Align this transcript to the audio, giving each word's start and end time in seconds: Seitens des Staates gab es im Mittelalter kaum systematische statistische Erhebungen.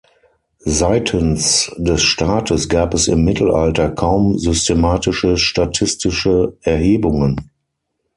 Seitens 0.65 1.71
des 1.77 2.01
Staates 2.01 2.69
gab 2.69 2.95
es 2.95 3.07
im 3.07 3.23
Mittelalter 3.23 3.91
kaum 3.91 4.35
systematische 4.39 5.37
statistische 5.37 6.57
Erhebungen. 6.63 7.51